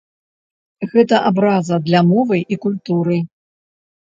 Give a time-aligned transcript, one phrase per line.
[0.93, 3.21] Гэта абраза для мовы і культуры.